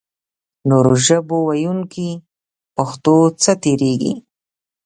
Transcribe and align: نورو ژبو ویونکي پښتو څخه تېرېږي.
نورو 0.69 0.93
ژبو 1.05 1.37
ویونکي 1.49 2.09
پښتو 2.75 3.15
څخه 3.43 3.53
تېرېږي. 3.63 4.13